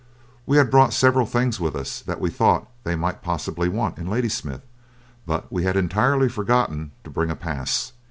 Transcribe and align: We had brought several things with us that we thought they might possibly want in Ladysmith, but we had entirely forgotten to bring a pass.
We 0.47 0.57
had 0.57 0.71
brought 0.71 0.93
several 0.93 1.27
things 1.27 1.59
with 1.59 1.75
us 1.75 2.01
that 2.01 2.19
we 2.19 2.31
thought 2.31 2.67
they 2.83 2.95
might 2.95 3.21
possibly 3.21 3.69
want 3.69 3.99
in 3.99 4.07
Ladysmith, 4.07 4.63
but 5.27 5.45
we 5.53 5.61
had 5.63 5.77
entirely 5.77 6.27
forgotten 6.27 6.89
to 7.03 7.11
bring 7.11 7.29
a 7.29 7.35
pass. 7.35 7.91